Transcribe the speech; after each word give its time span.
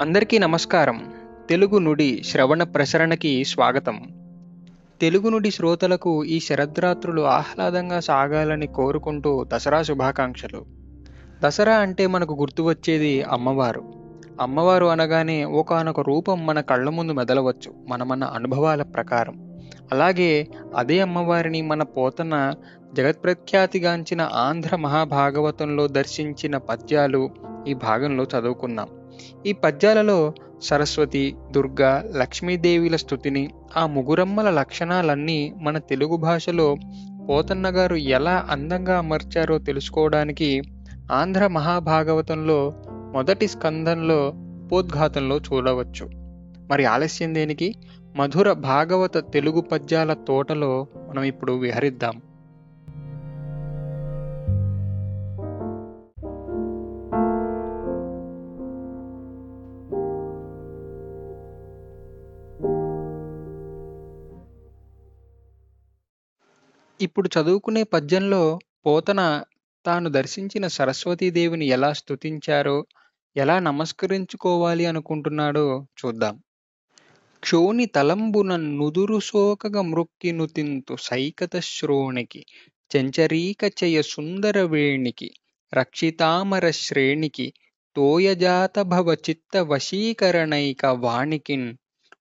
అందరికీ 0.00 0.38
నమస్కారం. 0.38 1.12
తెలుగు 1.50 1.78
నుడి 1.78 2.22
శ్రవణ 2.26 2.62
ప్రసరణకి 2.62 3.44
స్వాగతం. 3.44 4.02
తెలుగు 5.00 5.28
నుడి 5.28 5.50
శ్రోతలకు 5.50 6.24
ఈ 6.24 6.40
శరద్రాత్రులు 6.40 7.22
ఆహ్లాదంగా 7.22 8.00
సాగాలని 8.00 8.66
కోరుకుంటూ 8.66 9.44
దసరా 9.44 9.82
శుభాకాంక్షలు. 9.82 10.64
దసరా 11.44 11.74
అంటే 11.76 12.06
మనకు 12.06 12.34
గుర్తు 12.34 12.62
వచ్చేది 12.62 13.22
అమ్మవారు. 13.22 13.82
అమ్మవారు 14.40 14.86
అనగానే 14.86 15.44
ఒకానొక 15.44 16.00
రూపం 16.00 16.46
మన 16.46 16.60
కళ్ళ 16.60 16.90
ముందు 16.90 17.12
మెదలవచ్చు 17.12 17.74
మన 17.88 18.02
మన 18.02 18.24
అనుభవాల 18.24 18.82
ప్రకారం. 18.82 19.58
అలాగే 19.92 20.48
అదే 20.76 21.00
అమ్మవారిని 21.00 21.62
మన 21.62 21.82
పోతన 21.82 22.54
జగత్ప్రఖ్యాతిగాంచిన 22.94 24.30
ఆంధ్ర 24.32 24.76
మహాభాగవతంలో 24.76 25.88
దర్శించిన 25.88 26.56
పద్యాలు 26.56 27.30
ఈ 27.68 27.74
భాగంలో 27.74 28.24
చదువుకున్నాం. 28.24 28.88
ఈ 29.46 29.52
పద్యాలలో 29.52 30.32
సరస్వతి 30.62 31.36
దుర్గా 31.50 32.04
లక్ష్మీదేవిల 32.16 32.96
స్థుతిని 32.96 33.50
ఆ 33.76 33.86
ముగురమ్మల 33.86 34.50
లక్షణాలన్నీ 34.50 35.54
మన 35.60 35.78
తెలుగు 35.78 36.16
భాషలో 36.16 36.76
పోతన్న 37.28 37.68
గారు 37.68 37.96
ఎలా 37.96 38.46
అందంగా 38.50 38.98
అమర్చారో 38.98 39.58
తెలుసుకోవడానికి 39.58 40.62
ఆంధ్ర 41.12 41.46
మహాభాగవతంలో 41.46 42.74
మొదటి 42.86 43.48
స్కందంలో 43.48 44.32
ఉపోద్ఘాతంలో 44.36 45.38
చూడవచ్చు. 45.38 46.10
మరి 46.70 46.84
ఆలస్యం 46.84 47.34
దేనికి? 47.34 47.74
మధుర 48.16 48.52
భాగవత 48.52 49.18
తెలుగు 49.18 49.60
పద్యాల 49.60 50.12
తోటలో 50.12 50.86
మనం 51.08 51.22
ఇప్పుడు 51.22 51.52
విహరిద్దాం. 51.52 52.20
ఇప్పుడు 67.02 67.28
చదువుకునే 67.28 67.82
పద్యంలో 67.92 68.42
పోతన 68.86 69.20
తాను 69.84 70.08
దర్శించిన 70.08 70.66
సరస్వతీదేవిని 70.68 71.66
ఎలా 71.66 71.92
స్తుతించారో 71.92 72.76
ఎలా 73.36 73.58
నమస్కరించుకోవాలి 73.58 74.84
అనుకుంటున్నాడో 74.86 75.66
చూద్దాం. 76.00 76.34
క్షోణి 77.42 77.86
తలంబున 77.86 78.50
నుదురు 78.78 79.18
సోకగ 79.20 79.80
మృక్కిను 79.82 80.46
తింతు 80.46 80.96
సైకత 81.02 81.54
శ్రోణికి 81.68 82.42
చెంచరీక 82.90 83.62
చయ 83.80 84.02
సుందర 84.02 84.62
వేణికి 84.64 85.28
రక్షితామర 85.72 86.70
శ్రేణికి 86.80 87.46
తోయజాత 87.96 88.82
భవ 88.92 89.08
చిత్త 89.26 89.56
వశీకరణైక 89.70 90.84
వాణికిన్ 91.02 91.68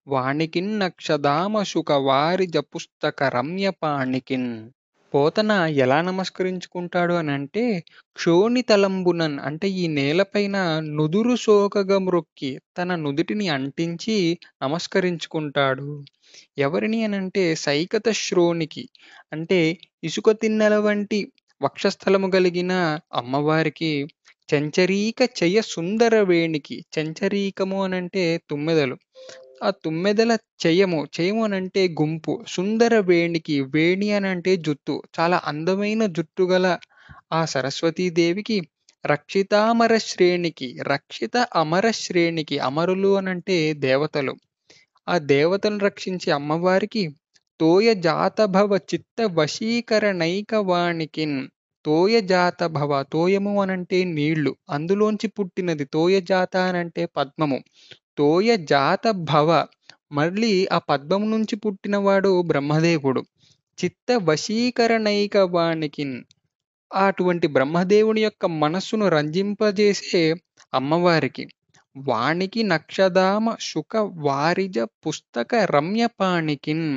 వాణికిన్ 0.08 0.80
నక్షదామ 0.80 1.64
వారిజ 1.90 2.58
పుస్తక 2.58 3.24
రమ్యపాణికిన్ 3.24 4.52
పోతన 5.14 5.52
ఎలా 5.76 6.02
నమస్కరించుకుంటాడు 6.02 7.14
అని 7.14 7.32
అంటే 7.32 7.64
క్షోణితలంబునన్ 8.16 9.40
అంటే 9.40 9.70
ఈ 9.70 9.88
నేలపైన 9.88 10.58
నుదురు 10.90 11.36
సోకగా 11.36 11.98
మ్రొక్కి 12.00 12.60
తన 12.78 12.96
నుదుటిని 12.96 13.50
అంటించి 13.50 14.16
నమస్కరించుకుంటాడు. 14.64 15.88
ఎవరిని 16.58 17.04
అనంటే 17.04 17.56
సైకత 17.56 18.12
శ్రోణికి. 18.12 18.86
అంటే 19.34 19.60
ఇసుక 20.04 20.32
తిన్నెల 20.32 20.78
వంటి 20.78 21.20
వక్షస్థలము 21.62 22.32
కలిగిన 22.32 22.74
అమ్మవారికి 23.14 23.92
చంచరీక 24.50 25.30
చయ 25.40 25.62
సుందర 25.66 26.22
వేణికి 26.22 26.86
చంచరీకము 26.96 27.84
అనంటే 27.84 28.24
తుమ్మెదలు. 28.50 28.98
ఆ 29.62 29.70
తుమ్మెదల 29.84 30.32
చెయ్యము. 30.66 31.08
చెయ్యము 31.16 31.44
అనంటే 31.44 31.88
గుంపు. 32.02 32.34
సుందర 32.48 33.00
వేణికి 33.00 33.62
వేణి 33.74 34.12
అనంటే 34.12 34.58
జుట్టు. 34.58 35.04
చాలా 35.20 35.42
అందమైన 35.46 36.06
జుట్టు 36.16 36.44
గల 36.44 36.68
ఆ 37.34 37.46
సరస్వతీదేవికి 37.46 38.58
రక్షితామర 39.06 39.98
శ్రేణికి 39.98 40.78
రక్షిత 40.84 41.36
అమర 41.56 41.92
శ్రేణికి 41.92 42.60
అమరులు 42.60 43.18
అనంటే 43.18 43.58
దేవతలు. 43.80 44.34
ఆ 45.08 45.18
దేవతలను 45.34 45.80
రక్షించే 45.80 46.32
అమ్మవారికి 46.32 47.04
తోయ 47.60 47.94
జాత 48.00 48.46
భవ 48.50 48.78
చిత్త 48.92 49.30
వశీకరణైక 49.34 50.54
వాణికిన్ 50.70 51.40
తోయ 51.86 52.22
జాత 52.24 52.64
భవ 52.68 53.04
తోయము 53.14 53.62
అనంటే 53.62 54.04
నీళ్ళు. 54.16 54.56
అందులోంచి 54.70 55.28
పుట్టినది 55.28 55.86
తోయ 55.86 56.22
జాత 56.22 56.58
అనంటే 56.70 57.06
పద్మము. 57.18 57.60
తోయ 58.18 58.56
జాత 58.66 59.04
భవ. 59.30 59.50
మళ్ళీ 60.12 60.54
ఆ 60.72 60.78
పద్మం 60.90 61.24
నుంచి 61.32 61.56
పుట్టినవాడు 61.56 62.32
బ్రహ్మదేవుడు. 62.42 63.22
చిత్త 63.78 64.12
వశీకరణైక 64.24 65.38
వాణికిన్ 65.54 66.16
అటువంటి 66.92 67.48
బ్రహ్మదేవుని 67.48 68.22
యొక్క 68.22 68.46
మనస్సును 68.64 69.08
రంజింపజేసే 69.08 70.24
అమ్మవారికి 70.74 71.44
వాణికి 71.96 72.62
నక్షదామ 72.64 73.56
శుక 73.62 73.94
వారిజ 74.26 74.78
పుస్తక 75.06 75.56
రమ్యపాణికిన్ 75.76 76.88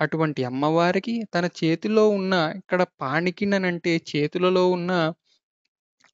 అటువంటి 0.00 0.44
అమ్మవారికి 0.44 1.14
తన 1.34 1.46
చేతిలో 1.60 2.08
ఉన్న 2.10 2.34
ఇక్కడ 2.56 2.82
పాణికిన్ 3.00 3.56
అంటే 3.70 3.94
చేతులలో 4.10 4.64
ఉన్న 4.70 4.92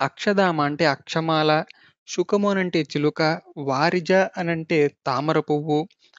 అక్షదామ 0.01 0.61
అంటే 0.61 0.85
అక్షమాల 0.87 1.51
శుకము 2.09 2.51
అనంటే 2.51 2.83
చిలుక 2.83 3.21
వారిజ 3.59 4.11
అనంటే 4.37 4.79
తామర 5.07 5.39
పువ్వు 5.41 5.79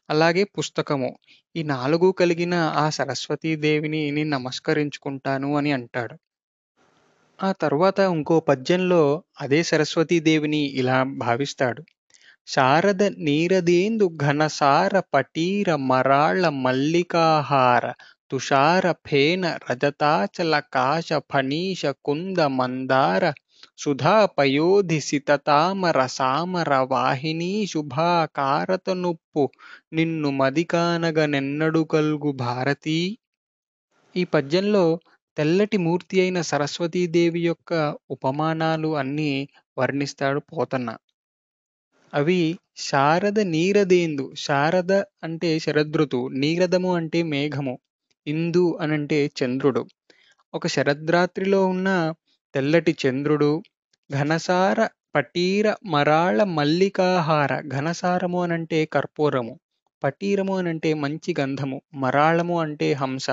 అలాగే 0.09 0.43
పుస్తకము. 0.57 1.09
ఈ 1.55 1.63
నాలుగు 1.63 2.11
కలిగిన 2.11 2.55
ఆ 2.75 2.89
సరస్వతీదేవిని 2.89 4.11
నేను 4.11 4.29
నమస్కరించుకుంటాను 4.29 5.57
అని 5.57 5.71
అంటాడు. 5.71 6.15
ఆ 7.39 7.51
తర్వాత 7.61 7.99
ఇంకో 8.13 8.39
పద్యంలో 8.39 9.01
అదే 9.41 9.63
సరస్వతీదేవిని 9.63 10.61
ఇలా 10.73 10.97
భావిస్తాడు. 11.17 11.81
శారద 12.47 13.03
నీరదేందు 13.19 14.07
ఘనసార 14.21 14.99
పటీర 15.13 15.75
మరాళ 15.85 16.49
మల్లికాహార 16.63 17.85
తుషార 18.31 18.85
ఫేన 19.07 19.45
రజతాచల 19.65 20.59
కాశ 20.73 21.09
ఫణీష 21.31 21.85
కుంద 22.05 22.39
మందార 22.59 23.23
సుధా 23.79 24.25
పయోధి 24.37 24.99
సితతామర 24.99 25.99
సామర 26.07 26.73
వాహిని 26.91 27.51
శుభాకారత 27.65 28.87
నొప్పు 29.01 29.43
నిన్ను 29.93 30.29
మదికానగ 30.31 31.25
నెన్నడు 31.25 31.81
కల్గు 31.85 32.31
భారతీ 32.43 32.99
ఈ 34.15 34.23
పద్యంలో 34.25 34.85
తెల్లటి 35.37 35.77
మూర్తి 35.77 36.15
అయిన 36.21 36.41
సరస్వతీదేవి 36.41 37.41
యొక్క 37.45 37.71
ఉపమానాలు 38.09 38.91
అన్నీ 38.95 39.31
వర్ణిస్తాడు 39.77 40.41
పోతన్న. 40.51 40.89
అవి 42.13 42.41
శారద 42.81 43.39
నీరదేందు 43.47 44.25
శారద 44.37 44.91
అంటే 45.23 45.59
శరదృతువు 45.59 46.27
నీరదము 46.35 46.91
అంటే 46.95 47.21
మేఘము 47.33 47.75
ఇందు 48.27 48.65
అనంటే 48.81 49.19
చంద్రుడు. 49.39 49.83
ఒక 50.53 50.67
శరద్రాత్రిలో 50.67 51.59
ఉన్న 51.65 51.89
తెల్లటి 52.55 52.95
చంద్రుడు 53.01 53.49
ఘనసార 54.09 54.77
పటీర 55.15 55.65
మరాళ 55.85 56.43
మల్లికాహార. 56.57 57.51
ఘనసారము 57.67 58.43
అనంటే 58.43 58.85
కర్పూరము 58.85 59.53
పటీరము 60.03 60.57
అనంటే 60.57 60.93
మంచి 60.93 61.35
గంధము 61.39 61.81
మరాళము 61.93 62.59
అంటే 62.61 62.93
హంస. 62.93 63.27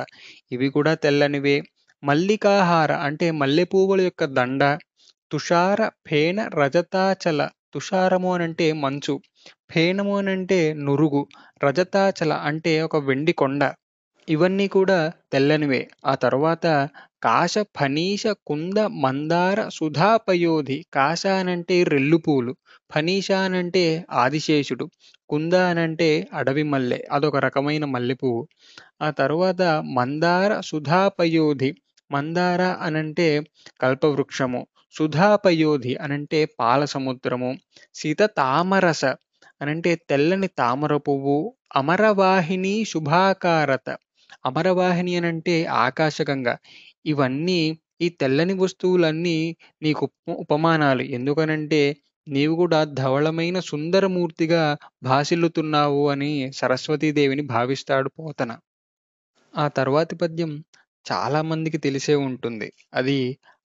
ఇవి 0.52 0.68
కూడా 0.68 0.94
తెల్లనివే. 0.94 1.56
మల్లికాహార 2.02 2.92
అంటే 3.02 3.30
మల్లెపూవుల 3.40 4.00
యొక్క 4.00 4.24
దండ 4.38 4.62
తుషార 5.30 5.78
ఫేన 6.06 6.48
రజతాచల. 6.54 7.40
తుషారము 7.74 8.34
అనంటే 8.34 8.72
మంచు 8.84 9.14
ఫేణము 9.70 10.18
అనంటే 10.18 10.60
నురుగు. 10.86 11.22
రజతాచల 11.64 12.32
అంటే 12.50 12.82
ఒక 12.82 12.96
వెండి 13.06 13.32
కొండ. 13.32 13.62
ఇవన్నీ 14.28 14.66
కూడా 14.76 14.98
తెల్లనివే. 15.32 15.80
ఆ 16.04 16.14
తర్వాత 16.24 16.66
కాశ 17.26 17.54
ఫనీష 17.78 18.22
కుంద 18.48 18.78
మందార 19.04 19.58
సుధాపయోధి 19.76 20.78
కాశ 20.96 21.22
అనంటే 21.40 21.76
రెల్లుపూలు 21.84 22.52
ఫనీష 22.90 23.28
అనంటే 23.46 23.84
ఆదిశేషుడు 24.22 24.86
కుంద 25.30 25.54
అనంటే 25.70 26.08
అడవి 26.32 26.64
మల్లె 26.72 26.98
అదొక 27.12 27.36
రకమైన 27.46 27.84
మల్లెపువ్వు. 27.94 28.42
ఆ 29.02 29.08
తర్వాత 29.20 29.62
మందార 29.98 30.50
సుధాపయోధి 30.70 31.70
మందార 32.10 32.62
అనంటే 32.86 33.28
కల్పవృక్షము 33.82 34.60
సుధాపయోధి 34.94 35.92
అనంటే 36.04 36.40
పాల 36.60 36.82
సముద్రము 36.94 37.50
సీత 37.94 38.22
తామరస 38.38 39.02
అనంటే 39.60 39.92
తెల్లని 40.10 40.48
తామర 40.60 40.94
పువ్వు 41.06 41.36
అమరవాహిని 41.76 42.74
శుభాకారత. 42.84 43.86
అమరవాహిని 44.44 45.12
అని 45.16 45.26
అంటే 45.26 45.54
ఆకాశగంగ. 45.82 46.48
ఇవన్నీ 47.06 47.60
ఈ 48.00 48.08
తెల్లని 48.20 48.54
వస్తువులన్నీ 48.58 49.38
నీకు 49.82 50.04
ఉపమానాలు. 50.36 51.02
ఎందుకనంటే 51.16 51.82
నీవు 52.26 52.54
కూడా 52.54 52.80
ధవళమైన 52.94 53.58
సుందరమూర్తిగా 53.70 54.62
భాసిల్లుతున్నావు 55.02 56.02
అని 56.10 56.30
సరస్వతీదేవిని 56.54 57.44
భావిస్తాడు 57.54 58.10
పోతన. 58.18 58.50
ఆ 59.54 59.64
తర్వాతి 59.70 60.16
పద్యం 60.16 60.52
చాలా 61.06 61.40
మందికి 61.42 61.78
తెలిసే 61.78 62.14
ఉంటుంది. 62.28 62.68
అది 62.94 63.18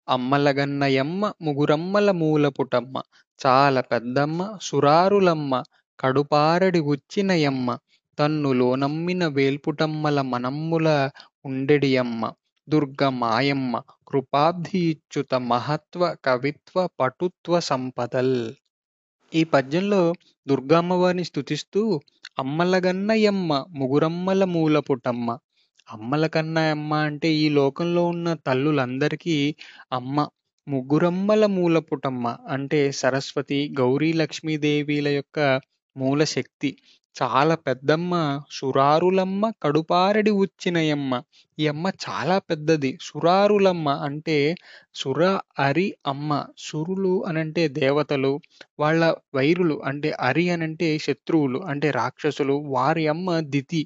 అమ్మలగన్నయమ్మ 0.07 1.31
ముగురమ్మల 1.42 2.10
మూలపుటమ్మ 2.22 2.95
చాలా 3.39 3.81
పెద్దమ్మ 3.92 4.39
సురారులమ్మ 4.62 5.54
కడుపారడి 6.00 6.80
ఉచ్చినయమ్మ 6.94 7.68
తన్ను 8.17 8.50
లోనమ్మిన 8.53 9.23
వేల్పుటమ్మల 9.27 10.21
మనమ్ముల 10.31 10.88
ఉండెడియమ్మ 11.45 12.23
దుర్గ 12.67 13.09
మాయమ్మ 13.21 13.73
కృపాబ్ధి 14.07 14.79
ఇచ్చుత 14.91 15.33
మహత్వ 15.50 16.15
కవిత్వ 16.25 16.75
పటుత్వ 17.00 17.59
సంపదల్. 17.69 18.38
ఈ 19.31 19.44
పద్యంలో 19.45 20.01
దుర్గమ్మవారిని 20.47 21.23
స్థుతిస్తూ 21.23 21.81
అమ్మలగన్నయమ్మ 22.39 23.51
ముగురమ్మల 23.77 24.44
మూలపుటమ్మ. 24.45 25.27
అమ్మల 25.88 26.25
కన్నా 26.27 26.63
అంటే 27.01 27.29
ఈ 27.35 27.50
లోకంలో 27.50 28.03
ఉన్న 28.06 28.33
తల్లులందరికీ 28.47 29.38
అమ్మ 29.91 30.17
ముగ్గురమ్మల 30.67 31.45
మూలపుటమ్మ 31.57 32.25
అంటే 32.50 32.79
సరస్వతి 32.91 33.59
గౌరీ 33.79 34.13
లక్ష్మీదేవిల 34.13 35.07
యొక్క 35.19 35.39
మూల 35.95 36.23
శక్తి 36.35 36.69
చాలా 37.15 37.56
పెద్దమ్మ 37.56 38.13
సురారులమ్మ 38.51 39.51
కడుపారడి 39.63 40.31
ఉచ్చినయమ్మ. 40.35 41.12
ఈ 41.59 41.67
అమ్మ 41.67 41.91
చాలా 42.06 42.39
పెద్దది. 42.39 42.97
సురారులమ్మ 43.01 43.89
అంటే 43.89 44.38
సుర 44.94 45.21
అరి 45.59 45.94
అమ్మ. 46.07 46.31
సురులు 46.57 47.25
అనంటే 47.25 47.67
దేవతలు. 47.67 48.33
వాళ్ళ 48.79 49.01
వైరులు 49.35 49.81
అంటే 49.85 50.12
అరి 50.19 50.50
అనంటే 50.50 50.97
శత్రువులు. 50.97 51.59
అంటే 51.65 51.91
రాక్షసులు. 51.91 52.53
వారి 52.67 53.07
అమ్మ 53.07 53.39
దితి. 53.39 53.81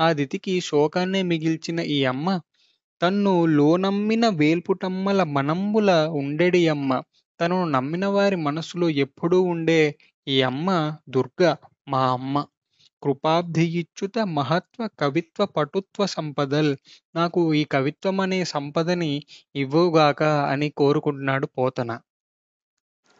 ఆ 0.00 0.12
దితికి 0.12 0.60
శోకాన్నే 0.60 1.22
మిగిల్చిన 1.22 1.80
ఈ 1.80 2.04
అమ్మ 2.04 2.28
తన్ను 3.00 3.46
లోనమ్మిన 3.46 4.28
వేల్పుటమ్మల 4.34 5.22
మనంబుల 5.36 5.90
ఉండెడి 6.20 6.68
అమ్మ. 6.68 6.90
తనను 7.40 7.64
నమ్మిన 7.68 8.06
వారి 8.06 8.36
మనసులో 8.36 8.88
ఎప్పుడూ 8.98 9.42
ఉండే 9.42 9.80
ఈ 10.28 10.42
అమ్మ 10.42 10.68
దుర్గ 11.08 11.40
మా 11.88 12.12
అమ్మ. 12.12 12.36
కృపాబ్ధి 13.04 13.64
ఇచ్చుత 13.80 14.16
మహత్వ 14.36 14.88
కవిత్వ 15.00 15.46
పటుత్వ 15.56 16.06
సంపదల్. 16.14 16.72
నాకు 17.14 17.40
ఈ 17.54 17.62
కవిత్వం 17.70 18.18
అనే 18.20 18.40
సంపదని 18.52 19.12
ఇవ్వుగాక 19.54 20.20
అని 20.52 20.68
కోరుకుంటున్నాడు 20.76 21.48
పోతన. 21.56 21.90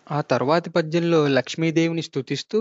ఆ 0.06 0.18
తర్వాతి 0.30 0.70
పద్యంలో 0.70 1.20
లక్ష్మీదేవిని 1.36 2.02
స్తుతిస్తూ 2.02 2.58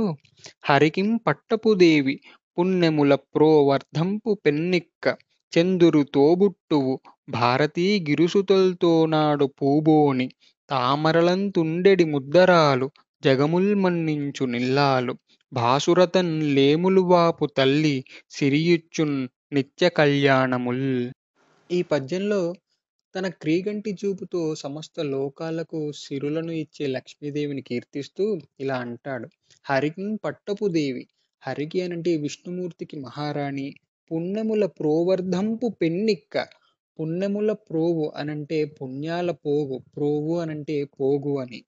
హరికిం 0.64 1.10
పట్టపు 1.26 1.72
దేవి 1.80 2.16
పుణ్యముల 2.58 3.14
ప్రోవర్ధంపు 3.34 4.32
పెన్నిక్క 4.46 5.06
చందురు 5.54 6.02
తోబుట్టువు 6.16 6.94
భారతీ 7.36 7.88
గిరుసుతల్తోనాడు 8.08 9.48
పూబోని 9.60 10.28
తామరలంతుండెడి 10.70 12.06
ముద్దరాలు 12.14 12.88
జగముల్ 13.24 13.72
మన్నించు 13.76 14.46
నిల్లాలు 14.54 15.14
భాసురతన్ 15.54 16.32
లేములువాపు 16.56 17.46
తల్లి 17.58 17.96
సిరియుచ్చున్ 18.30 19.18
నిత్య 19.54 19.90
కళ్యాణముల్. 19.90 20.88
ఈ 21.70 21.80
పద్యంలో 21.82 22.40
తన 23.16 23.28
క్రీగంటి 23.42 23.92
చూపుతో 24.02 24.56
సమస్త 24.56 25.00
లోకాలకు 25.06 25.92
సిరులను 25.96 26.54
ఇచ్చే 26.54 26.88
లక్ష్మీదేవిని 26.88 27.62
కీర్తిస్తూ 27.62 28.26
ఇలా 28.60 28.76
అంటాడు. 28.76 29.28
హరికి 29.66 30.18
పట్టపు 30.24 30.68
దేవి 30.68 31.04
హరికి 31.44 31.82
అనంటే 31.82 32.18
విష్ణుమూర్తికి 32.18 32.98
మహారాణి 33.00 33.68
పుణ్యముల 34.12 34.66
ప్రోవర్ధంపు 34.80 35.70
పెన్నిక్క 35.82 36.36
పుణ్యముల 37.00 37.52
ప్రోవు 37.68 38.12
అనంటే 38.16 38.66
పుణ్యాల 38.80 39.32
పోగు 39.46 39.78
ప్రోవు 39.96 40.34
అనంటే 40.40 40.84
పోగు 40.98 41.40
అని. 41.40 41.62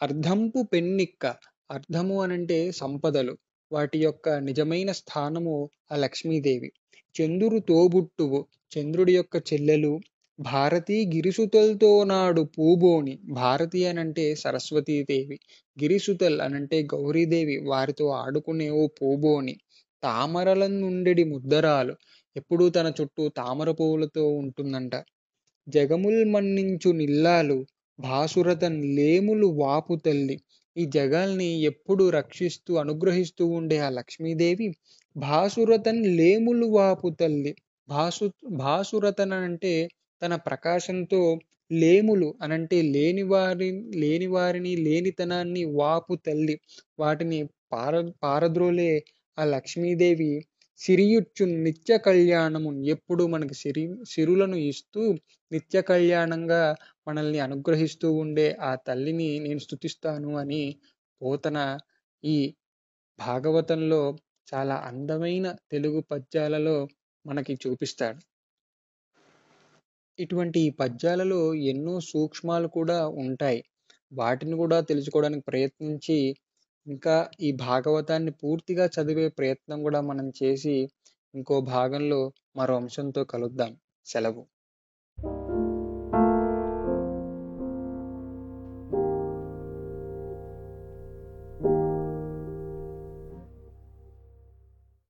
అర్ధంపు 0.00 0.60
పెన్నిక్క 0.72 1.24
అర్థము 1.72 2.22
అనంటే 2.22 2.72
సంపదలు. 2.72 3.34
వాటి 3.72 3.98
యొక్క 3.98 4.28
నిజమైన 4.28 4.92
స్థానము 4.92 5.54
ఆ 5.92 5.96
లక్ష్మీదేవి. 5.96 6.70
చంద్రుడు 7.14 7.58
తోబుట్టువు. 7.58 8.40
చంద్రుడి 8.72 9.16
యొక్క 9.16 9.36
చెల్లెలు 9.52 9.92
భారతీ 10.38 11.06
గిరిసుతలతో 11.06 12.04
నాడు 12.04 12.42
పూబోని. 12.58 13.18
భారతి 13.32 13.86
అనంటే 13.86 14.34
సరస్వతీదేవి. 14.34 15.38
గిరిసుతల్ 15.76 16.40
అనంటే 16.40 16.82
గౌరీదేవి. 16.94 17.56
వారితో 17.64 18.08
ఆడుకునే 18.22 18.70
ఓ 18.70 18.86
పూబోని. 18.86 19.54
తామరలనుండెడి 20.02 21.24
ముద్దరాలు. 21.24 21.94
ఎప్పుడూ 22.36 22.68
తన 22.68 22.92
చుట్టూ 23.00 23.28
తామర 23.28 23.70
పువ్వులతో 23.70 24.28
ఉంటుందంట. 24.36 24.94
జగముల్ 25.68 26.24
మన్నించు 26.24 26.92
నిల్లాలు. 26.92 27.58
భాసురతన్ 28.02 28.78
లేములు 28.96 29.46
వాపు 29.58 29.94
తల్లి. 30.04 30.36
ఈ 30.76 30.84
జగాల్ని 30.94 31.48
ఎప్పుడు 31.62 32.04
రక్షిస్తూ 32.10 32.72
అనుగ్రహిస్తూ 32.74 33.44
ఉండే 33.58 33.78
ఆ 33.78 33.90
లక్ష్మీదేవి 33.90 34.68
భాసురతన్ 35.16 36.02
లేములు 36.18 36.66
వాపు 36.76 37.08
తల్లి. 37.20 37.52
భాసు 37.88 38.26
భాసురతన్ 38.58 39.34
అంటే 39.40 39.74
తన 40.22 40.34
ప్రకాశంతో 40.46 41.20
లేములు 41.70 42.28
అనంటే 42.42 42.78
లేని 42.94 43.24
వారి 43.24 43.68
లేని 43.96 44.28
వారిని 44.28 44.72
లేనితనాన్ని 44.86 45.64
వాపు 45.74 46.14
తల్లి. 46.26 46.56
వాటిని 46.98 47.40
పార 47.72 47.92
పారద్రోలే 48.22 48.92
ఆ 49.38 49.44
లక్ష్మీదేవి 49.46 50.32
సిరియుచ్చు 50.80 51.44
నిత్య 51.64 51.96
కళ్యాణము 51.98 52.70
ఎప్పుడు 52.86 53.24
మనకి 53.26 53.54
సిరి 53.54 53.82
సిరులను 54.04 54.56
ఇస్తూ 54.70 55.02
నిత్య 55.50 55.80
కళ్యాణంగా 55.82 56.62
మనల్ని 57.06 57.40
అనుగ్రహిస్తూ 57.40 58.08
ఉండే 58.22 58.46
ఆ 58.60 58.72
తల్లిని 58.86 59.28
నేను 59.38 59.60
స్థుతిస్తాను 59.60 60.30
అని 60.36 60.62
పోతన 61.20 61.58
ఈ 62.24 62.36
భాగవతంలో 63.18 64.02
చాలా 64.48 64.76
అందమైన 64.88 65.46
తెలుగు 65.72 66.00
పద్యాలలో 66.10 66.76
మనకి 67.24 67.54
చూపిస్తాడు. 67.64 68.20
ఇటువంటి 70.18 70.58
ఈ 70.60 70.70
పద్యాలలో 70.80 71.40
ఎన్నో 71.64 71.94
సూక్ష్మాలు 72.08 72.68
కూడా 72.68 72.98
ఉంటాయి. 73.22 73.60
వాటిని 74.12 74.56
కూడా 74.56 74.78
తెలుసుకోవడానికి 74.82 75.44
ప్రయత్నించి 75.44 76.18
ఇంకా 76.86 77.30
ఈ 77.40 77.52
భాగవతాన్ని 77.52 78.30
పూర్తిగా 78.30 78.86
చదివే 78.86 79.28
ప్రయత్నం 79.28 79.82
కూడా 79.82 80.00
మనం 80.00 80.32
చేసి 80.42 80.76
ఇంకో 81.34 81.60
భాగంలో 81.60 82.20
మరో 82.56 82.76
అంశంతో 82.76 83.24
కలుద్దాం. 83.24 83.72
సెలవు. 84.06 84.42